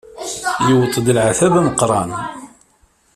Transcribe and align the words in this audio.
Yuweḍ-d 0.67 1.07
leɛtab 1.15 1.53
ameqran. 1.59 2.11